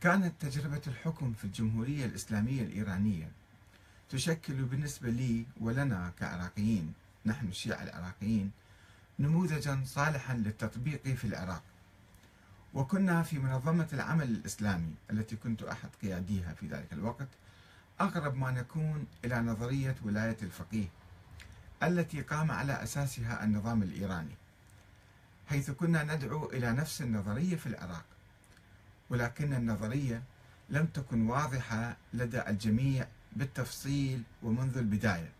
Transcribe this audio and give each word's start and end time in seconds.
كانت 0.00 0.32
تجربة 0.40 0.80
الحكم 0.86 1.32
في 1.32 1.44
الجمهورية 1.44 2.04
الإسلامية 2.04 2.62
الإيرانية 2.62 3.30
تشكل 4.10 4.54
بالنسبة 4.54 5.10
لي 5.10 5.44
ولنا 5.60 6.12
كعراقيين 6.20 6.92
نحن 7.26 7.46
الشيعة 7.46 7.82
العراقيين 7.82 8.50
نموذجا 9.18 9.82
صالحا 9.84 10.34
للتطبيق 10.34 11.02
في 11.02 11.24
العراق. 11.24 11.62
وكنا 12.74 13.22
في 13.22 13.38
منظمة 13.38 13.88
العمل 13.92 14.30
الإسلامي 14.30 14.94
التي 15.10 15.36
كنت 15.36 15.62
أحد 15.62 15.88
قياديها 16.02 16.54
في 16.54 16.66
ذلك 16.66 16.92
الوقت 16.92 17.28
أقرب 18.00 18.36
ما 18.36 18.50
نكون 18.50 19.06
إلى 19.24 19.40
نظرية 19.40 19.94
ولاية 20.04 20.36
الفقيه 20.42 20.86
التي 21.82 22.20
قام 22.22 22.50
على 22.50 22.82
أساسها 22.82 23.44
النظام 23.44 23.82
الإيراني 23.82 24.34
حيث 25.48 25.70
كنا 25.70 26.16
ندعو 26.16 26.50
إلى 26.50 26.72
نفس 26.72 27.02
النظرية 27.02 27.56
في 27.56 27.66
العراق. 27.66 28.04
ولكن 29.10 29.52
النظرية 29.54 30.22
لم 30.68 30.86
تكن 30.86 31.28
واضحة 31.28 31.96
لدى 32.12 32.48
الجميع 32.48 33.06
بالتفصيل 33.32 34.22
ومنذ 34.42 34.78
البداية. 34.78 35.32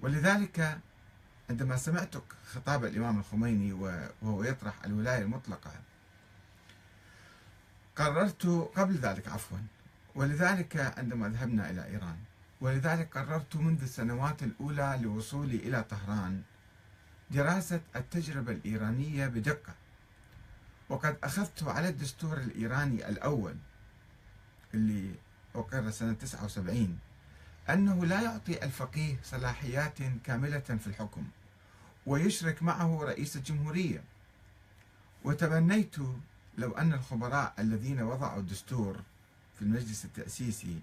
ولذلك 0.00 0.78
عندما 1.50 1.76
سمعت 1.76 2.14
خطاب 2.52 2.84
الإمام 2.84 3.18
الخميني 3.18 3.72
وهو 4.22 4.42
يطرح 4.44 4.84
الولاية 4.84 5.22
المطلقة 5.22 5.72
قررت 7.96 8.46
قبل 8.76 8.94
ذلك 8.94 9.28
عفوا 9.28 9.58
ولذلك 10.14 10.76
عندما 10.98 11.28
ذهبنا 11.28 11.70
إلى 11.70 11.84
إيران 11.86 12.16
ولذلك 12.60 13.18
قررت 13.18 13.56
منذ 13.56 13.82
السنوات 13.82 14.42
الأولى 14.42 14.98
لوصولي 15.02 15.56
إلى 15.56 15.82
طهران 15.82 16.42
دراسة 17.30 17.80
التجربة 17.96 18.52
الإيرانية 18.52 19.26
بدقة. 19.26 19.74
وقد 20.90 21.16
أخذت 21.24 21.62
على 21.62 21.88
الدستور 21.88 22.38
الإيراني 22.38 23.08
الأول 23.08 23.56
اللي 24.74 25.14
أقر 25.54 25.90
سنة 25.90 26.12
79 26.12 26.98
أنه 27.70 28.06
لا 28.06 28.20
يعطي 28.22 28.64
الفقيه 28.64 29.16
صلاحيات 29.24 29.98
كاملة 30.24 30.58
في 30.58 30.86
الحكم 30.86 31.24
ويشرك 32.06 32.62
معه 32.62 33.04
رئيس 33.04 33.36
الجمهورية. 33.36 34.04
وتمنيت 35.24 35.96
لو 36.58 36.72
أن 36.72 36.92
الخبراء 36.92 37.54
الذين 37.58 38.02
وضعوا 38.02 38.40
الدستور 38.40 39.00
في 39.56 39.62
المجلس 39.62 40.04
التأسيسي 40.04 40.80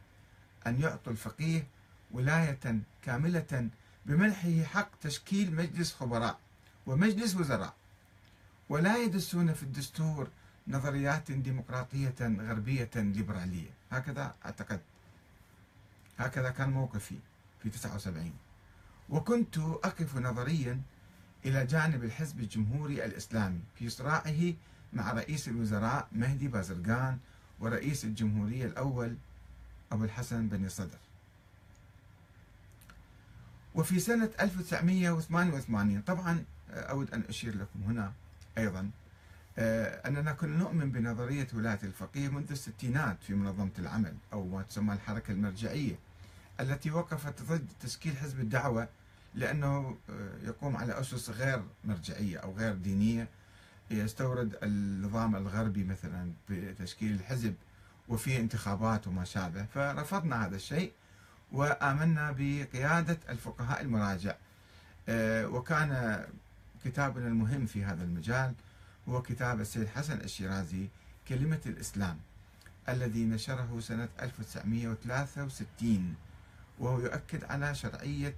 أن 0.68 0.82
يعطوا 0.82 1.12
الفقيه 1.12 1.68
ولاية 2.12 2.80
كاملة 3.04 3.70
بمنحه 4.06 4.64
حق 4.64 4.90
تشكيل 5.02 5.56
مجلس 5.56 5.94
خبراء 5.94 6.40
ومجلس 6.86 7.36
وزراء. 7.36 7.74
ولا 8.70 8.98
يدسون 8.98 9.54
في 9.54 9.64
الدستور 9.64 10.28
نظريات 10.68 11.32
ديمقراطية 11.32 12.16
غربية 12.22 12.90
ليبرالية. 12.96 13.70
هكذا 13.92 14.36
اعتقدت 14.46 14.82
هكذا 16.18 16.50
كان 16.50 16.70
موقفي 16.70 17.16
في 17.64 17.70
79 17.70 18.34
وكنت 19.10 19.58
أقف 19.58 20.18
نظريا 20.18 20.82
إلى 21.46 21.66
جانب 21.66 22.04
الحزب 22.04 22.40
الجمهوري 22.40 23.06
الإسلامي 23.06 23.60
في 23.76 23.90
صراعه 23.90 24.54
مع 24.94 25.12
رئيس 25.12 25.48
الوزراء 25.48 26.08
مهدي 26.12 26.48
بازرقان 26.48 27.18
ورئيس 27.60 28.06
الجمهورية 28.06 28.66
الأول 28.66 29.16
أبو 29.92 30.04
الحسن 30.04 30.48
بن 30.48 30.70
صدر. 30.70 30.98
وفي 33.76 34.00
سنة 34.00 34.30
1988 34.40 36.02
طبعا 36.02 36.44
أود 36.70 37.14
أن 37.14 37.24
أشير 37.30 37.56
لكم 37.56 37.84
هنا. 37.88 38.14
أيضا. 38.58 38.90
آه، 39.60 40.08
أننا 40.08 40.32
كنا 40.32 40.58
نؤمن 40.58 40.92
بنظرية 40.92 41.48
ولاية 41.54 41.80
الفقيه 41.84 42.30
منذ 42.30 42.52
الستينات 42.52 43.18
في 43.28 43.34
منظمة 43.34 43.72
العمل 43.80 44.14
أو 44.34 44.48
ما 44.48 44.62
تسمى 44.64 44.94
الحركة 44.94 45.32
المرجعية 45.32 45.96
التي 46.60 46.92
وقفت 46.92 47.42
ضد 47.42 47.68
تشكيل 47.82 48.18
حزب 48.18 48.40
الدعوة 48.40 48.88
لأنه 49.36 49.98
آه، 50.10 50.48
يقوم 50.48 50.78
على 50.78 51.00
أسس 51.00 51.30
غير 51.30 51.62
مرجعية 51.86 52.38
أو 52.38 52.54
غير 52.54 52.74
دينية. 52.74 53.28
يستورد 53.92 54.58
النظام 54.64 55.36
الغربي 55.36 55.84
مثلا 55.84 56.32
بتشكيل 56.50 57.14
الحزب 57.14 57.56
وفي 58.10 58.38
انتخابات 58.40 59.08
وما 59.08 59.24
شابه. 59.24 59.66
فرفضنا 59.66 60.46
هذا 60.46 60.56
الشيء 60.56 60.92
وآمنا 61.52 62.32
بقيادة 62.32 63.18
الفقهاء 63.30 63.82
المراجع. 63.82 64.36
آه، 65.10 65.48
وكان 65.48 66.24
كتابنا 66.88 67.28
المهم 67.28 67.66
في 67.66 67.84
هذا 67.84 68.04
المجال 68.04 68.54
هو 69.10 69.22
كتاب 69.22 69.62
السيد 69.62 69.88
حسن 69.88 70.18
الشيرازي 70.22 70.88
كلمة 71.28 71.60
الإسلام 71.66 72.18
الذي 72.90 73.26
نشره 73.26 73.80
سنة 73.80 74.10
1963 74.22 76.16
وهو 76.80 77.00
يؤكد 77.00 77.44
على 77.44 77.76
شرعية 77.76 78.36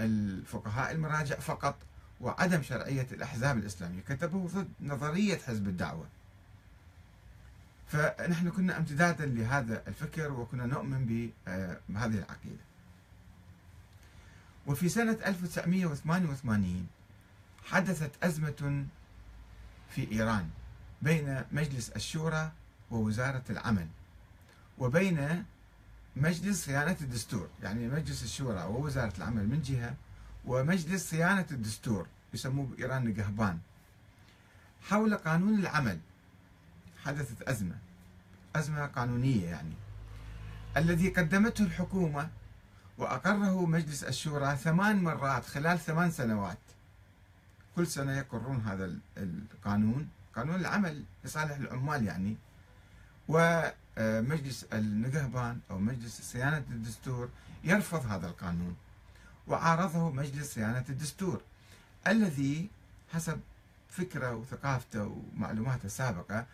الفقهاء 0.00 0.92
المراجع 0.92 1.36
فقط 1.36 1.76
وعدم 2.20 2.62
شرعية 2.62 3.06
الأحزاب 3.12 3.58
الإسلامية 3.58 4.00
كتبه 4.00 4.46
ضد 4.46 4.68
نظرية 4.80 5.38
حزب 5.38 5.68
الدعوة. 5.68 6.06
فنحن 7.88 8.50
كنا 8.50 8.76
امتدادا 8.76 9.26
لهذا 9.26 9.82
الفكر 9.88 10.32
وكنا 10.32 10.66
نؤمن 10.66 11.06
بهذه 11.06 12.18
العقيدة. 12.18 12.64
وفي 14.66 14.88
سنة 14.88 15.18
1988 15.26 16.86
حدثت 17.66 18.10
أزمة 18.24 18.86
في 19.90 20.12
إيران 20.12 20.48
بين 21.02 21.42
مجلس 21.52 21.90
الشورى 21.90 22.52
ووزارة 22.90 23.42
العمل 23.50 23.88
وبين 24.78 25.44
مجلس 26.16 26.64
صيانة 26.64 26.96
الدستور 27.00 27.48
يعني 27.62 27.88
مجلس 27.88 28.22
الشورى 28.22 28.62
ووزارة 28.62 29.12
العمل 29.18 29.48
من 29.48 29.62
جهة 29.62 29.94
ومجلس 30.44 31.10
صيانة 31.10 31.46
الدستور 31.50 32.06
يسموه 32.34 32.66
بإيران 32.66 33.08
نقهبان 33.08 33.58
حول 34.82 35.14
قانون 35.14 35.58
العمل 35.58 35.98
حدثت 37.04 37.42
أزمة 37.42 37.78
أزمة 38.56 38.86
قانونية 38.86 39.46
يعني 39.46 39.74
الذي 40.76 41.08
قدمته 41.08 41.64
الحكومة 41.64 42.30
وأقره 42.98 43.66
مجلس 43.66 44.04
الشورى 44.04 44.56
ثمان 44.56 45.04
مرات 45.04 45.44
خلال 45.46 45.78
ثمان 45.78 46.10
سنوات. 46.10 46.58
كل 47.76 47.86
سنة 47.86 48.12
يقرون 48.12 48.60
هذا 48.60 48.98
القانون 49.16 50.08
قانون 50.36 50.54
العمل 50.54 51.04
لصالح 51.24 51.56
العمال 51.56 52.04
يعني. 52.04 52.36
ومجلس 53.28 54.64
النقهبان 54.72 55.58
أو 55.70 55.78
مجلس 55.78 56.20
صيانة 56.20 56.64
الدستور 56.70 57.28
يرفض 57.64 58.06
هذا 58.06 58.26
القانون. 58.26 58.76
وعارضه 59.46 60.10
مجلس 60.10 60.54
صيانة 60.54 60.84
الدستور 60.88 61.42
الذي 62.06 62.70
حسب 63.12 63.40
فكره 63.90 64.34
وثقافته 64.34 65.22
ومعلوماته 65.36 65.86
السابقة 65.86 66.46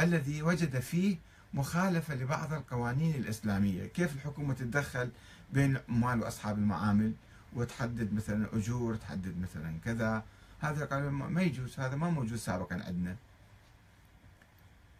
الذي 0.00 0.42
وجد 0.42 0.80
فيه 0.80 1.16
مخالفة 1.54 2.14
لبعض 2.14 2.52
القوانين 2.52 3.14
الإسلامية. 3.14 3.86
كيف 3.86 4.14
الحكومة 4.14 4.54
تتدخل 4.54 5.10
بين 5.52 5.76
العمال 5.88 6.22
وأصحاب 6.22 6.58
المعامل 6.58 7.12
وتحدد 7.52 8.12
مثلا 8.12 8.46
أجور 8.52 8.96
تحدد 8.96 9.34
مثلا 9.40 9.78
كذا 9.84 10.24
هذا 10.60 10.84
قالوا 10.84 11.10
ما 11.10 11.42
يجوز 11.42 11.80
هذا 11.80 11.96
ما 11.96 12.10
موجود 12.10 12.38
سابقا 12.38 12.74
عندنا. 12.74 13.16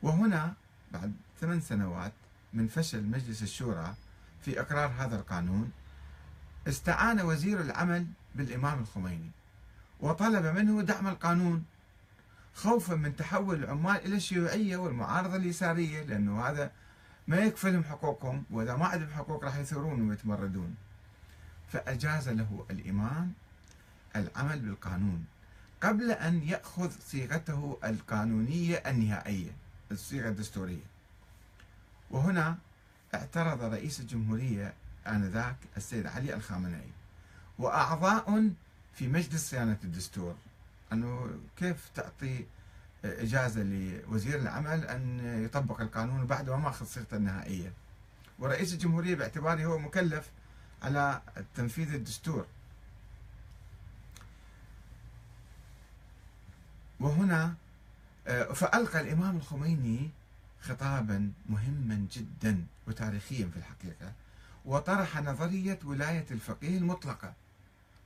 وهنا 0.02 0.54
بعد 0.92 1.12
ثمان 1.40 1.60
سنوات 1.60 2.12
من 2.52 2.68
فشل 2.68 3.02
مجلس 3.02 3.42
الشورى 3.42 3.94
في 4.42 4.60
إقرار 4.60 4.92
هذا 4.98 5.16
القانون 5.16 5.72
استعان 6.68 7.20
وزير 7.20 7.60
العمل 7.60 8.06
بالإمام 8.34 8.80
الخميني 8.80 9.30
وطلب 10.00 10.46
منه 10.46 10.82
دعم 10.82 11.06
القانون 11.06 11.64
خوفا 12.54 12.94
من 12.94 13.16
تحول 13.16 13.64
العمال 13.64 14.06
إلى 14.06 14.16
الشيوعية 14.16 14.76
والمعارضة 14.76 15.36
اليسارية 15.36 16.02
لأنه 16.02 16.42
هذا 16.46 16.72
ما 17.28 17.36
يكفلهم 17.36 17.84
حقوقهم 17.84 18.44
وإذا 18.50 18.76
ما 18.76 18.86
عندهم 18.86 19.10
حقوق 19.10 19.44
راح 19.44 19.56
يثورون 19.56 20.08
ويتمردون. 20.08 20.76
فأجاز 21.68 22.28
له 22.28 22.66
الإمام 22.70 23.32
العمل 24.16 24.58
بالقانون. 24.58 25.26
قبل 25.82 26.10
أن 26.10 26.42
يأخذ 26.42 26.90
صيغته 27.00 27.78
القانونية 27.84 28.76
النهائية 28.76 29.50
الصيغة 29.90 30.28
الدستورية. 30.28 30.84
وهنا 32.10 32.58
اعترض 33.14 33.62
رئيس 33.62 34.00
الجمهورية 34.00 34.74
آنذاك 35.06 35.56
السيد 35.76 36.06
علي 36.06 36.34
الخامنئي. 36.34 36.92
وأعضاء 37.58 38.50
في 38.94 39.08
مجلس 39.08 39.50
صيانة 39.50 39.78
الدستور. 39.84 40.34
أنه 40.92 41.30
كيف 41.56 41.88
تعطي 41.94 42.44
إجازة 43.04 43.62
لوزير 43.62 44.38
العمل 44.38 44.84
أن 44.84 45.20
يطبق 45.44 45.80
القانون 45.80 46.26
بعد 46.26 46.50
ما 46.50 46.68
أخذ 46.68 46.86
صيغته 46.86 47.16
النهائية؟ 47.16 47.72
ورئيس 48.38 48.72
الجمهورية 48.72 49.14
باعتباره 49.14 49.64
هو 49.64 49.78
مكلف 49.78 50.30
على 50.82 51.22
تنفيذ 51.54 51.94
الدستور. 51.94 52.46
وهنا 57.00 57.54
آه، 58.26 58.52
فألقى 58.52 59.00
الإمام 59.00 59.36
الخميني 59.36 60.10
خطابا 60.60 61.32
مهما 61.48 62.06
جدا 62.12 62.64
وتاريخيا 62.86 63.50
في 63.52 63.56
الحقيقة 63.56 64.12
وطرح 64.64 65.20
نظرية 65.22 65.78
ولاية 65.84 66.26
الفقيه 66.30 66.78
المطلقة. 66.78 67.32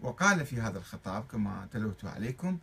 وقال 0.00 0.46
في 0.46 0.60
هذا 0.60 0.78
الخطاب 0.78 1.24
كما 1.32 1.68
تلوت 1.72 2.04
عليكم 2.04 2.58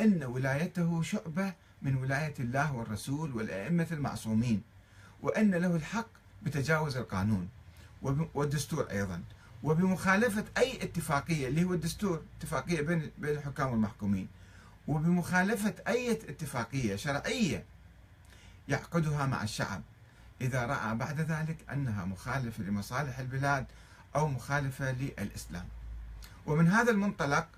أن 0.00 0.24
ولايته 0.24 1.02
شعبة 1.02 1.52
من 1.82 1.96
ولاية 1.96 2.34
الله 2.40 2.72
والرسول 2.74 3.32
والأئمة 3.32 3.86
المعصومين 3.92 4.62
وأن 5.22 5.54
له 5.54 5.76
الحق 5.76 6.08
بتجاوز 6.42 6.96
القانون 6.96 7.48
والدستور 8.34 8.90
أيضا. 8.90 9.22
وبمخالفة 9.62 10.44
أي 10.58 10.82
اتفاقية 10.82 11.48
اللي 11.48 11.64
هو 11.64 11.74
الدستور 11.74 12.22
اتفاقية 12.38 12.80
بين 12.80 13.10
بين 13.18 13.30
الحكام 13.36 13.70
والمحكومين. 13.70 14.28
وبمخالفة 14.88 15.74
أي 15.88 16.12
اتفاقية 16.12 16.96
شرعية 16.96 17.64
يعقدها 18.68 19.26
مع 19.26 19.42
الشعب. 19.42 19.82
إذا 20.40 20.66
رأى 20.66 20.94
بعد 20.94 21.20
ذلك 21.20 21.56
أنها 21.72 22.04
مخالفة 22.04 22.64
لمصالح 22.64 23.18
البلاد 23.18 23.66
أو 24.16 24.28
مخالفة 24.28 24.92
للإسلام. 24.92 25.68
ومن 26.46 26.68
هذا 26.68 26.90
المنطلق 26.90 27.48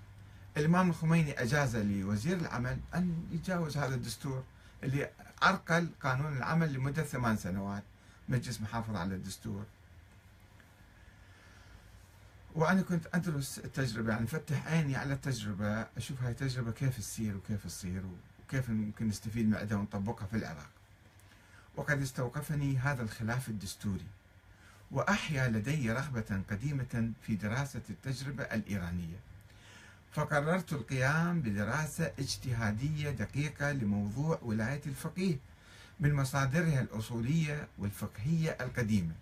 الإمام 0.57 0.91
الخميني 0.91 1.43
أجاز 1.43 1.77
لوزير 1.77 2.37
العمل 2.37 2.79
أن 2.95 3.25
يتجاوز 3.33 3.77
هذا 3.77 3.95
الدستور 3.95 4.45
اللي 4.85 5.11
عرقل 5.43 5.89
قانون 6.03 6.37
العمل 6.37 6.73
لمدة 6.73 7.03
ثمان 7.03 7.37
سنوات. 7.37 7.83
مجلس 8.29 8.61
محافظ 8.61 8.97
على 8.97 9.15
الدستور. 9.15 9.65
وأنا 12.59 12.83
كنت 12.83 13.07
أدرس 13.15 13.59
التجربة 13.59 14.13
يعني 14.13 14.27
فتح 14.27 14.67
عيني 14.67 14.97
على 14.97 15.15
التجربة 15.15 15.87
أشوف 15.97 16.23
هاي 16.23 16.31
التجربة 16.31 16.73
كيف 16.73 16.97
تسير 16.97 17.37
وكيف 17.37 17.67
تصير 17.67 18.03
وكيف 18.45 18.71
ممكن 18.71 19.09
نستفيد 19.09 19.47
منها 19.47 19.75
ونطبقها 19.75 20.27
في 20.27 20.37
العراق. 20.37 20.71
وقد 21.77 22.03
استوقفني 22.03 22.79
هذا 22.79 23.03
الخلاف 23.03 23.49
الدستوري 23.49 24.07
وأحيا 24.91 25.49
لدي 25.49 25.93
رغبة 25.93 26.43
قديمة 26.51 27.13
في 27.23 27.35
دراسة 27.35 27.83
التجربة 27.91 28.43
الإيرانية. 28.43 29.17
فقررت 30.13 30.73
القيام 30.73 31.41
بدراسة 31.41 32.13
اجتهادية 32.19 33.11
دقيقة 33.11 33.73
لموضوع 33.73 34.39
ولاية 34.43 34.83
الفقيه 34.87 35.37
من 36.01 36.15
مصادرها 36.15 36.81
الأصولية 36.81 37.69
والفقهية 37.79 38.57
القديمة. 38.61 39.15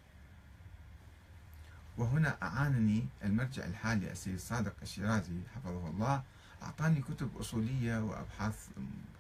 وهنا 1.99 2.37
أعانني 2.43 3.07
المرجع 3.25 3.65
الحالي 3.65 4.13
السيد 4.13 4.39
صادق 4.39 4.75
الشيرازي 4.83 5.41
حفظه 5.55 5.89
الله 5.89 6.23
أعطاني 6.63 7.01
كتب 7.03 7.37
أصولية 7.37 8.03
وأبحاث 8.03 8.69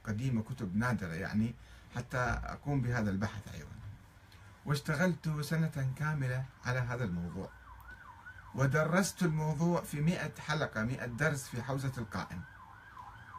قديمة 0.05 0.43
كتب 0.43 0.77
نادرة 0.77 1.13
يعني 1.15 1.55
حتى 1.97 2.19
أقوم 2.45 2.81
بهذا 2.81 3.11
البحث 3.11 3.55
أيضا. 3.55 3.77
واشتغلت 4.67 5.41
سنة 5.41 5.93
كاملة 5.97 6.45
على 6.65 6.79
هذا 6.79 7.05
الموضوع. 7.05 7.51
ودرست 8.55 9.23
الموضوع 9.23 9.81
في 9.81 10.01
مئة 10.01 10.41
حلقة 10.41 10.83
مئة 10.83 11.07
درس 11.07 11.49
في 11.49 11.63
حوزة 11.63 11.93
القائم. 11.99 12.41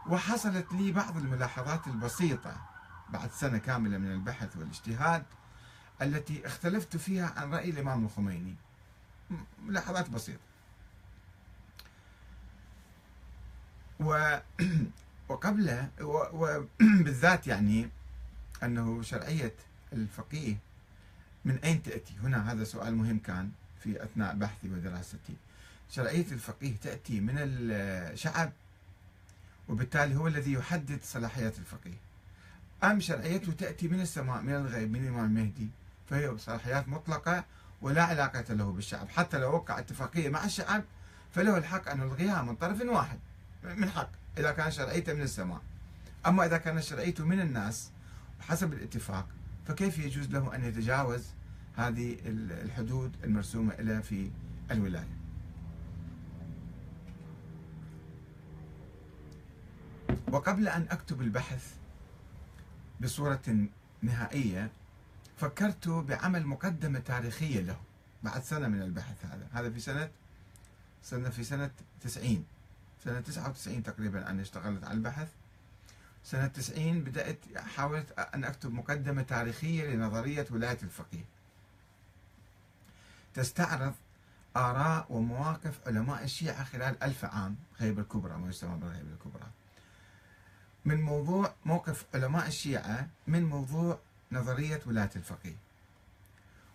وحصلت 0.07 0.73
لي 0.73 0.91
بعض 0.91 1.17
الملاحظات 1.17 1.87
البسيطة 1.87 2.61
بعد 3.09 3.31
سنة 3.31 3.57
كاملة 3.57 3.97
من 3.97 4.11
البحث 4.11 4.57
والإجتهاد 4.57 5.23
التي 6.01 6.47
اختلفت 6.47 6.97
فيها 6.97 7.33
عن 7.37 7.53
رأي 7.53 7.69
الإمام 7.69 8.05
الخميني. 8.05 8.55
ملاحظات 9.63 10.09
بسيطة. 10.09 10.39
و 13.99 14.37
وقبل 15.29 15.87
وبالذات 16.01 17.47
يعني 17.51 17.89
أنه 18.63 19.01
شرعية 19.01 19.53
الفقيه 19.93 20.57
من 21.45 21.57
أين 21.57 21.83
تأتي؟ 21.83 22.13
هنا 22.23 22.51
هذا 22.51 22.63
سؤال 22.63 22.95
مهم 22.95 23.19
كان 23.19 23.51
في 23.83 24.03
أثناء 24.03 24.35
بحثي 24.35 24.69
ودراستي. 24.69 25.35
شرعية 25.91 26.31
الفقيه 26.31 26.75
تأتي 26.75 27.19
من 27.19 27.35
الشعب 27.37 28.51
وبالتالي 29.69 30.15
هو 30.15 30.27
الذي 30.27 30.53
يحدد 30.53 30.99
صلاحيات 31.03 31.59
الفقيه. 31.59 31.97
أم 32.83 32.99
شرعيته 32.99 33.51
تأتي 33.51 33.87
من 33.87 34.01
السماء 34.01 34.41
من 34.41 34.55
الغيب 34.55 34.91
من 34.91 35.03
الإمام 35.03 35.25
المهدي 35.25 35.67
فهي 36.09 36.37
صلاحيات 36.37 36.89
مطلقة 36.89 37.43
ولا 37.81 38.03
علاقة 38.03 38.53
له 38.53 38.71
بالشعب. 38.71 39.09
حتى 39.09 39.37
لو 39.37 39.51
وقع 39.51 39.79
اتفاقية 39.79 40.29
مع 40.29 40.45
الشعب 40.45 40.83
فله 41.31 41.57
الحق 41.57 41.89
أن 41.89 42.01
يلغيها 42.01 42.41
من 42.41 42.55
طرف 42.55 42.81
واحد 42.81 43.19
من 43.63 43.89
حق 43.89 44.09
إذا 44.37 44.51
كان 44.51 44.71
شرعيته 44.71 45.13
من 45.13 45.21
السماء. 45.21 45.61
أما 46.25 46.45
إذا 46.45 46.57
كانت 46.57 46.83
شرعيته 46.83 47.25
من 47.25 47.39
الناس 47.39 47.91
حسب 48.39 48.73
الاتفاق 48.73 49.27
فكيف 49.65 49.99
يجوز 49.99 50.29
له 50.29 50.55
أن 50.55 50.63
يتجاوز 50.63 51.25
هذه 51.75 52.17
الحدود 52.25 53.15
المرسومة 53.23 53.75
له 53.75 53.99
في 53.99 54.31
الولاية؟ 54.71 55.17
وقبل 60.31 60.67
أن 60.67 60.87
أكتب 60.91 61.21
البحث 61.21 61.73
بصورة 63.01 63.67
نهائية 64.01 64.71
فكرت 65.37 65.87
بعمل 65.87 66.47
مقدمة 66.47 66.99
تاريخية 66.99 67.61
له 67.61 67.77
بعد 68.23 68.43
سنة 68.43 68.67
من 68.67 68.81
البحث 68.81 69.25
هذا. 69.25 69.47
هذا 69.53 69.69
في 69.69 69.79
سنة 69.79 70.09
سنة 71.03 71.29
في 71.29 71.43
سنة 71.43 71.71
90 72.01 72.45
سنة 73.03 73.19
99 73.19 73.83
تقريبا 73.83 74.29
أنا 74.29 74.41
اشتغلت 74.41 74.83
على 74.83 74.93
البحث. 74.93 75.27
سنة 76.23 76.47
90 76.47 77.03
بدأت 77.03 77.37
حاولت 77.55 78.11
أن 78.19 78.43
أكتب 78.43 78.73
مقدمة 78.73 79.21
تاريخية 79.21 79.87
لنظرية 79.89 80.47
ولاية 80.51 80.77
الفقيه. 80.83 81.25
تستعرض 83.33 83.93
آراء 84.55 85.05
ومواقف 85.09 85.79
علماء 85.87 86.23
الشيعة 86.23 86.63
خلال 86.63 87.03
ألف 87.03 87.25
عام. 87.25 87.55
غيبة 87.81 88.01
الكبرى 88.01 88.37
ما 88.37 88.49
يسمى 88.49 88.77
بالغيبة 88.77 89.13
الكبرى. 89.13 89.47
من 90.85 91.01
موضوع 91.01 91.53
موقف 91.65 92.05
علماء 92.13 92.47
الشيعة 92.47 93.07
من 93.27 93.43
موضوع 93.43 93.99
نظرية 94.31 94.81
ولاية 94.85 95.11
الفقيه. 95.15 95.55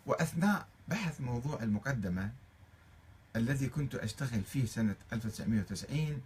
وأثناء 0.07 0.67
بحث 0.89 1.21
موضوع 1.21 1.63
المقدمة 1.63 2.31
الذي 3.37 3.69
كنت 3.69 3.95
أشتغل 3.95 4.43
فيه 4.43 4.67
سنة 4.67 4.95
1990 5.13 6.23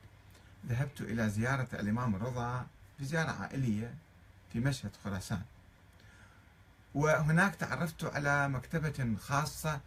ذهبت 0.68 1.00
إلى 1.00 1.30
زيارة 1.30 1.68
الإمام 1.72 2.14
الرضا 2.14 2.66
في 2.98 3.04
زيارة 3.04 3.30
عائلية 3.30 3.94
في 4.52 4.60
مشهد 4.60 4.90
خراسان. 5.04 5.42
وهناك 6.94 7.54
تعرفت 7.54 8.04
على 8.04 8.48
مكتبة 8.48 9.16
خاصة 9.20 9.80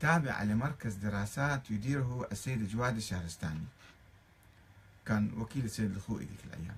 تابعة 0.00 0.44
لمركز 0.44 0.94
دراسات 0.94 1.70
يديره 1.70 2.28
السيد 2.32 2.68
جواد 2.68 2.96
الشهرستاني. 2.96 3.64
كان 5.06 5.32
وكيل 5.38 5.64
السيد 5.64 5.90
الخوئي 5.96 6.24
ذيك 6.24 6.44
الأيام. 6.44 6.76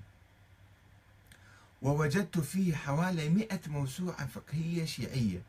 ووجدت 1.86 2.38
فيه 2.38 2.74
حوالي 2.74 3.28
مئة 3.28 3.60
موسوعة 3.66 4.26
فقهية 4.26 4.84
شيعية 4.84 5.42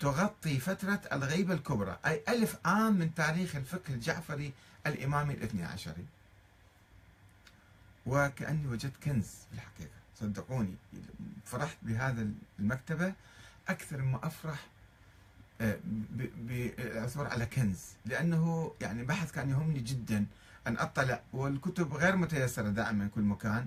تغطي 0.00 0.58
فترة 0.60 1.00
الغيبة 1.12 1.54
الكبرى 1.54 1.98
أي 2.06 2.22
ألف 2.28 2.56
عام 2.64 2.92
من 2.98 3.14
تاريخ 3.14 3.56
الفقه 3.56 3.94
الجعفري 3.94 4.52
الإمامي 4.86 5.34
الاثني 5.34 5.64
عشري. 5.64 6.04
وكأني 8.06 8.66
وجدت 8.66 8.96
كنز 9.04 9.26
في 9.26 9.54
الحقيقة 9.54 9.90
صدقوني 10.20 10.74
فرحت 11.44 11.76
بهذا 11.82 12.26
المكتبة 12.58 13.12
أكثر 13.68 14.02
مما 14.02 14.26
أفرح 14.26 14.66
آه، 15.60 15.78
بالعثور 16.38 17.26
على 17.26 17.46
كنز 17.46 17.80
لأنه 18.06 18.72
يعني 18.80 19.04
بحث 19.04 19.32
كان 19.32 19.50
يهمني 19.50 19.80
جدا 19.80 20.26
أن 20.66 20.78
أطلع 20.78 21.20
والكتب 21.32 21.94
غير 21.94 22.16
متيسرة 22.16 22.68
دائما 22.68 23.08
كل 23.14 23.20
مكان. 23.22 23.66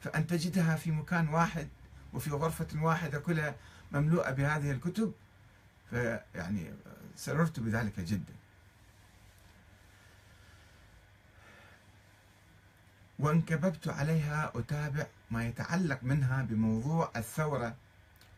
فأن 0.00 0.26
تجدها 0.26 0.76
في 0.76 0.90
مكان 0.90 1.28
واحد 1.28 1.68
وفي 2.12 2.30
غرفة 2.30 2.82
واحدة 2.82 3.18
كلها 3.18 3.54
مملوءة 3.92 4.30
بهذه 4.30 4.70
الكتب 4.70 5.12
فيعني 5.90 6.72
سررت 7.16 7.60
بذلك 7.60 8.00
جدا. 8.00 8.32
وانكببت 13.18 13.88
عليها 13.88 14.52
أتابع 14.54 15.06
ما 15.30 15.46
يتعلق 15.46 15.98
منها 16.02 16.42
بموضوع 16.42 17.12
الثورة 17.16 17.76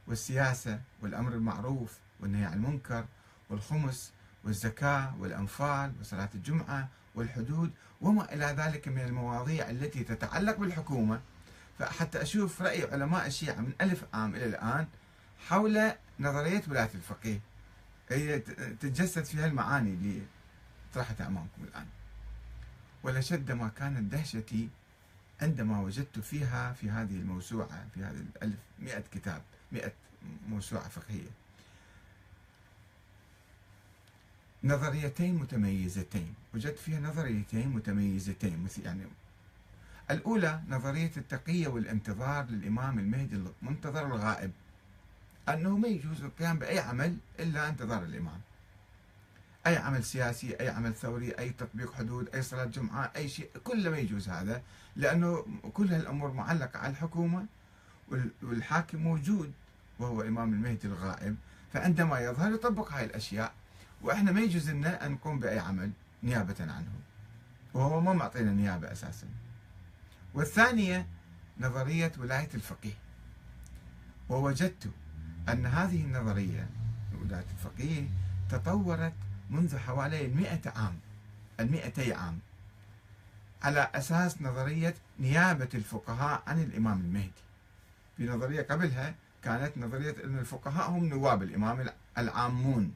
والسياسة 0.07 0.81
والأمر 1.03 1.33
المعروف 1.33 1.99
والنهي 2.21 2.45
عن 2.45 2.53
المنكر 2.53 3.05
والخمس 3.51 4.13
والزكاة 4.45 5.15
والأنفال 5.19 5.93
وصلاة 6.01 6.29
الجمعة 6.35 6.89
والحدود 7.15 7.71
وما 8.01 8.33
إلى 8.33 8.45
ذلك 8.45 8.89
من 8.89 9.01
المواضيع 9.01 9.71
التي 9.71 10.05
تتعلق 10.05 10.57
بالحكومة. 10.57 11.21
فحتى 11.81 12.23
أشوف 12.23 12.63
رأي 12.63 12.93
علماء 12.93 13.27
الشيعة 13.27 13.61
من 13.61 13.73
ألف 13.81 14.05
عام 14.15 14.35
إلى 14.35 14.45
الآن 14.45 14.87
حول 15.49 15.93
نظرية 16.21 16.63
ولاية 16.69 16.91
الفقيه. 16.95 17.41
هي 18.09 18.39
تتجسد 18.39 19.25
فيها 19.25 19.47
المعاني 19.47 19.91
اللي 19.91 20.23
طرحتها 20.95 21.27
أمامكم 21.27 21.65
الآن. 21.65 21.87
ولشد 23.03 23.53
ما 23.53 23.69
كانت 23.69 24.13
دهشتي 24.13 24.69
عندما 25.43 25.81
وجدت 25.81 26.19
فيها 26.19 26.73
في 26.73 26.91
هذه 26.91 27.17
الموسوعة 27.17 27.87
في 27.95 28.05
هذه 28.05 28.25
الألف 28.37 28.59
مئة 28.79 29.05
كتاب 29.13 29.43
مئة 29.73 29.93
موسوعة 30.49 30.89
فقهية. 30.89 31.31
نظريتين 34.65 35.35
متميزتين. 35.35 36.35
وجدت 36.55 36.79
فيها 36.79 37.01
نظريتين 37.01 37.69
متميزتين 37.69 38.65
مثل 38.65 38.85
يعني 38.85 39.07
الأولى 40.11 40.61
نظرية 40.69 41.13
التقية 41.17 41.69
والانتظار 41.69 42.45
للإمام 42.45 42.99
المهدي 42.99 43.45
المنتظر 43.63 44.07
الغائب 44.07 44.51
أنه 45.49 45.77
ما 45.77 45.89
يجوز 45.89 46.23
القيام 46.25 46.59
بأي 46.59 46.79
عمل 46.79 47.17
إلا 47.41 47.69
انتظار 47.69 48.03
الإمام. 48.03 48.41
أي 49.67 49.77
عمل 49.77 50.05
سياسي 50.05 50.61
أي 50.61 50.69
عمل 50.69 50.95
ثوري 50.95 51.31
أي 51.31 51.51
تطبيق 51.51 51.95
حدود 51.95 52.29
أي 52.35 52.43
صلاة 52.43 52.65
جمعة 52.65 53.13
أي 53.17 53.29
شيء 53.29 53.51
كله 53.65 53.91
ما 53.91 53.99
يجوز 53.99 54.29
هذا 54.29 54.63
لأنه 54.97 55.47
كل 55.75 55.93
هالأمور 55.93 56.33
معلقة 56.33 56.79
على 56.79 56.91
الحكومة 56.91 57.47
والحاكم 58.43 58.99
موجود 58.99 59.53
وهو 59.99 60.23
الإمام 60.23 60.53
المهدي 60.53 60.87
الغائب 60.89 61.37
فعندما 61.73 62.21
يظهر 62.21 62.53
يطبق 62.55 62.93
هاي 62.93 63.05
الأشياء 63.05 63.53
وإحنا 64.03 64.33
ما 64.33 64.41
يجوز 64.41 64.71
لنا 64.71 65.07
أن 65.07 65.13
نقوم 65.13 65.39
بأي 65.41 65.59
عمل 65.59 65.91
نيابة 66.23 66.57
عنه 66.61 66.93
وهو 67.75 68.01
ما 68.01 68.13
معطينا 68.13 68.53
نيابة 68.53 68.93
أساسا. 68.93 69.27
والثانية 70.35 71.07
نظرية 71.61 72.13
ولاية 72.19 72.49
الفقيه. 72.55 72.95
ووجدت 74.29 74.91
أن 75.49 75.67
هذه 75.67 76.05
النظرية 76.05 76.69
ولاية 77.23 77.47
الفقيه 77.59 78.09
تطورت 78.51 79.13
منذ 79.51 79.79
حوالي 79.79 80.27
المئة 80.27 80.71
عام 80.77 80.99
المئتي 81.61 82.13
عام 82.13 82.39
على 83.63 83.91
أساس 83.95 84.43
نظرية 84.43 84.95
نيابة 85.19 85.69
الفقهاء 85.75 86.43
عن 86.47 86.63
الإمام 86.63 87.01
المهدي. 87.01 87.31
في 88.17 88.27
نظرية 88.27 88.63
قبلها 88.63 89.15
كانت 89.45 89.79
نظرية 89.79 90.17
أن 90.25 90.39
الفقهاء 90.39 90.91
هم 90.91 91.05
نواب 91.05 91.43
الإمام 91.43 91.91
العامون 92.19 92.95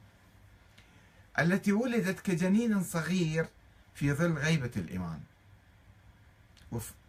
التي 1.39 1.71
ولدت 1.71 2.19
كجنين 2.19 2.83
صغير 2.83 3.45
في 3.95 4.13
ظل 4.13 4.33
غيبة 4.33 4.71
الإمام. 4.75 5.21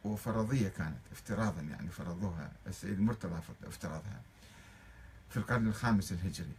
وفرضية 0.06 0.68
كانت 0.68 0.98
افتراضا 1.12 1.60
يعني 1.60 1.88
فرضوها 1.88 2.52
السيد 2.66 2.98
المرتضى 2.98 3.40
افترضها 3.64 4.20
في 5.30 5.36
القرن 5.36 5.66
الخامس 5.66 6.12
الهجري 6.12 6.52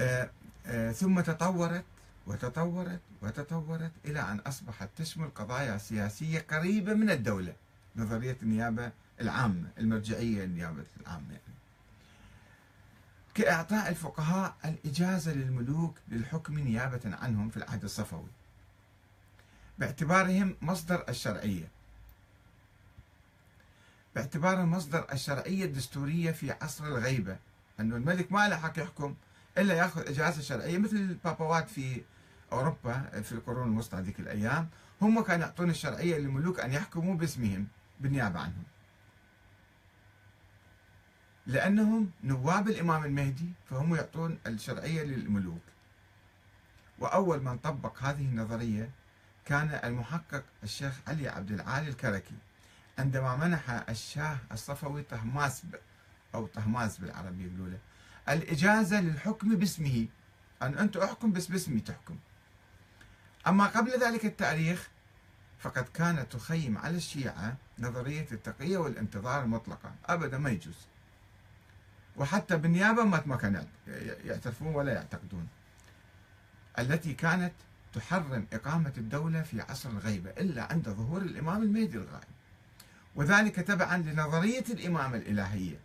آه، 0.00 0.30
آه، 0.66 0.92
ثم 0.92 1.20
تطورت 1.20 1.84
وتطورت 2.26 3.00
وتطورت 3.22 3.92
إلى 4.04 4.20
أن 4.20 4.38
أصبحت 4.38 4.88
تشمل 4.96 5.28
قضايا 5.28 5.78
سياسية 5.78 6.40
قريبة 6.50 6.94
من 6.94 7.10
الدولة 7.10 7.54
نظرية 7.96 8.36
النيابة 8.42 8.92
العامة 9.20 9.68
المرجعية 9.78 10.44
النيابة 10.44 10.84
العامة 11.00 11.30
يعني. 11.30 11.42
كإعطاء 13.34 13.88
الفقهاء 13.88 14.56
الإجازة 14.64 15.32
للملوك 15.32 15.98
للحكم 16.08 16.58
نيابة 16.58 17.00
عنهم 17.04 17.48
في 17.50 17.56
العهد 17.56 17.84
الصفوي 17.84 18.28
باعتبارهم 19.82 20.56
مصدر 20.62 21.04
الشرعية. 21.08 21.68
باعتبار 24.14 24.64
مصدر 24.64 25.06
الشرعية 25.12 25.64
الدستورية 25.64 26.30
في 26.30 26.52
عصر 26.52 26.86
الغيبة 26.86 27.36
أنه 27.80 27.96
الملك 27.96 28.32
ما 28.32 28.48
له 28.48 28.56
حق 28.56 28.78
يحكم 28.78 29.14
إلا 29.58 29.74
يأخذ 29.74 30.08
إجازة 30.08 30.42
شرعية 30.42 30.78
مثل 30.78 30.96
البابوات 30.96 31.68
في 31.68 32.02
أوروبا 32.52 33.20
في 33.22 33.32
القرون 33.32 33.72
الوسطى 33.72 34.00
ذيك 34.00 34.20
الأيام. 34.20 34.68
هم 35.02 35.22
كانوا 35.22 35.46
يعطون 35.46 35.70
الشرعية 35.70 36.18
للملوك 36.18 36.60
أن 36.60 36.72
يحكموا 36.72 37.14
باسمهم 37.14 37.66
بالنيابة 38.00 38.40
عنهم. 38.40 38.64
لأنهم 41.46 42.10
نواب 42.24 42.68
الإمام 42.68 43.04
المهدي 43.04 43.52
فهم 43.70 43.94
يعطون 43.94 44.38
الشرعية 44.46 45.02
للملوك. 45.02 45.62
وأول 46.98 47.42
من 47.42 47.58
طبق 47.58 48.02
هذه 48.02 48.24
النظرية 48.24 49.01
كان 49.44 49.80
المحقق 49.84 50.44
الشيخ 50.62 50.94
علي 51.08 51.28
عبد 51.28 51.50
العالي 51.50 51.88
الكركي 51.88 52.34
عندما 52.98 53.36
منح 53.36 53.70
الشاه 53.88 54.38
الصفوي 54.52 55.02
طهماسب 55.02 55.74
أو 56.34 56.46
طهماس 56.46 56.98
بالعربي 56.98 57.46
يقولوا 57.46 57.68
له 57.68 57.78
الإجازة 58.28 59.00
للحكم 59.00 59.56
باسمه. 59.56 60.06
أن 60.62 60.78
أنت 60.78 60.96
أحكم 60.96 61.32
بس 61.32 61.46
باسمي 61.46 61.80
تحكم. 61.80 62.18
أما 63.46 63.66
قبل 63.66 63.90
ذلك 63.90 64.24
التاريخ 64.24 64.88
فقد 65.58 65.84
كانت 65.94 66.32
تخيم 66.32 66.78
على 66.78 66.96
الشيعة 66.96 67.56
نظرية 67.78 68.26
التقية 68.32 68.78
والانتظار 68.78 69.42
المطلقة. 69.42 69.94
أبدا 70.06 70.38
ما 70.38 70.50
يجوز. 70.50 70.86
وحتى 72.16 72.56
بالنيابة 72.56 73.04
ما 73.04 73.36
كانوا 73.36 73.64
يعترفون 74.24 74.74
ولا 74.74 74.92
يعتقدون. 74.92 75.48
التي 76.78 77.14
كانت 77.14 77.54
تحرم 77.94 78.46
إقامة 78.52 78.92
الدولة 78.98 79.42
في 79.42 79.60
عصر 79.60 79.90
الغيبة 79.90 80.30
إلا 80.30 80.72
عند 80.72 80.88
ظهور 80.88 81.22
الإمام 81.22 81.62
المهدي 81.62 81.96
الغائب. 81.96 82.32
وذلك 83.14 83.56
تبعا 83.56 83.96
لنظرية 83.96 84.64
الإمامة 84.70 85.16
الإلهية 85.16 85.76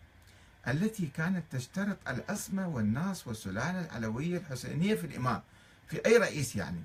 التي 0.67 1.07
كانت 1.07 1.43
تشترط 1.51 1.97
الأسمة 2.07 2.67
والناس 2.67 3.27
والسلالة 3.27 3.85
العلوية 3.85 4.37
الحسينية 4.37 4.95
في 4.95 5.07
الإمام 5.07 5.41
في 5.87 6.05
أي 6.05 6.17
رئيس 6.17 6.55
يعني. 6.55 6.83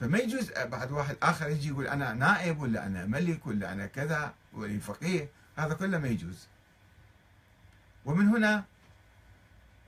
فما 0.00 0.18
يجوز 0.18 0.52
بعد 0.52 0.92
واحد 0.92 1.16
آخر 1.22 1.48
يجي 1.48 1.68
يقول 1.68 1.86
أنا 1.86 2.12
نائب 2.12 2.60
ولا 2.60 2.86
أنا 2.86 3.06
ملك 3.06 3.46
ولا 3.46 3.72
أنا 3.72 3.86
كذا 3.86 4.34
ولي 4.52 4.80
فقيه؟ 4.80 5.28
هذا 5.56 5.74
كله 5.74 5.98
ما 5.98 6.08
يجوز. 6.08 6.46
ومن 8.04 8.28
هنا 8.28 8.64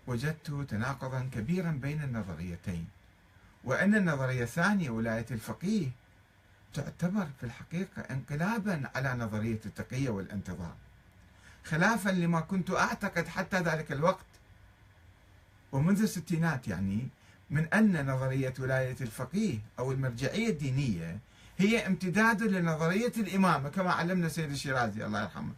وجدت 0.07 0.67
تناقضا 0.69 1.29
كبيرا 1.33 1.71
بين 1.71 2.03
النظريتين. 2.03 2.89
وأن 3.65 3.95
النظرية 3.95 4.43
الثانية 4.43 4.91
ولاية 4.91 5.27
الفقيه 5.31 5.89
تعتبر 6.75 7.27
في 7.41 7.47
الحقيقة 7.47 8.03
انقلابا 8.03 8.91
على 8.95 9.15
نظرية 9.15 9.61
التقية 9.67 10.11
والانتظار 10.11 10.75
خلافا 11.65 12.11
لما 12.11 12.41
كنت 12.41 12.71
أعتقد 12.71 13.29
حتى 13.29 13.61
ذلك 13.61 13.93
الوقت. 13.93 14.25
ومنذ 15.73 16.03
الستينات 16.03 16.69
يعني 16.69 17.09
من 17.51 17.67
أن 17.75 18.11
نظرية 18.11 18.55
ولاية 18.59 18.97
الفقيه 19.01 19.59
أو 19.79 19.93
المرجعية 19.93 20.49
الدينية 20.49 21.19
هي 21.59 21.87
امتداد 21.87 22.43
لنظرية 22.43 23.13
الإمامة 23.17 23.69
كما 23.69 23.93
علمنا 23.93 24.29
سيد 24.29 24.51
الشيرازي 24.51 25.07
الله 25.07 25.23
يرحمه. 25.23 25.53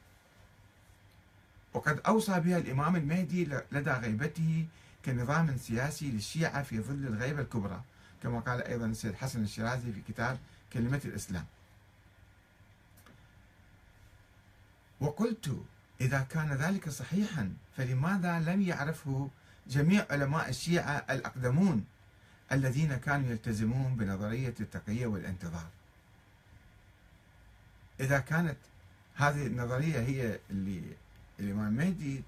وقد 1.75 2.01
أوصى 2.07 2.41
بها 2.41 2.59
الإمام 2.59 2.97
المهدي 2.97 3.49
لدى 3.73 3.91
غيبته 3.91 4.67
كنظام 5.05 5.57
سياسي 5.57 6.11
للشيعة 6.11 6.63
في 6.63 6.81
ظل 6.81 7.07
الغيبة 7.07 7.43
الكبرى. 7.43 7.83
كما 8.23 8.41
قال 8.41 8.63
أيضا 8.63 8.87
السيد 8.87 9.15
حسن 9.15 9.43
الشيرازي 9.43 9.93
في 9.93 10.01
كتاب 10.09 10.39
كلمة 10.73 11.01
الإسلام. 11.05 11.45
وقلت 15.01 15.65
إذا 16.01 16.21
كان 16.21 16.53
ذلك 16.53 16.89
صحيحا 16.89 17.53
فلماذا 17.77 18.41
لم 18.41 18.63
يعرفه 18.63 19.31
جميع 19.67 20.07
علماء 20.11 20.49
الشيعة 20.49 21.05
الأقدمون 21.11 21.85
الذين 22.53 22.97
كانوا 22.97 23.31
يلتزمون 23.31 23.97
بنظرية 23.97 24.55
التقية 24.61 25.07
والانتظار؟ 25.07 25.67
إذا 28.01 28.19
كانت 28.19 28.57
هذه 29.15 29.47
النظرية 29.47 30.01
هي 30.01 30.39
اللي 30.51 30.83
الإمام 31.41 31.67
المهدي 31.69 32.23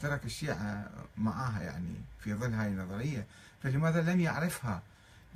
ترك 0.00 0.24
الشيعة 0.24 0.90
معها 1.16 1.62
يعني 1.62 1.94
في 2.20 2.34
ظل 2.34 2.54
هذه 2.54 2.68
النظرية 2.68 3.26
فلماذا 3.62 4.02
لم 4.02 4.20
يعرفها 4.20 4.82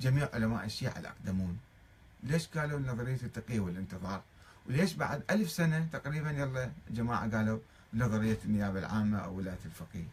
جميع 0.01 0.29
علماء 0.33 0.65
الشيعة 0.65 0.99
الأقدمون. 0.99 1.59
ليش 2.23 2.47
قالوا 2.47 2.79
نظرية 2.79 3.19
التقية 3.23 3.59
والانتظار؟ 3.59 4.21
وليش 4.67 4.93
بعد 4.93 5.23
ألف 5.29 5.49
سنة 5.51 5.87
تقريبا 5.93 6.31
يلا 6.31 6.71
جماعة 6.89 7.37
قالوا 7.37 7.59
نظرية 7.93 8.37
النيابة 8.45 8.79
العامة 8.79 9.17
أو 9.17 9.37
ولاية 9.37 9.57
الفقيه؟ 9.65 10.05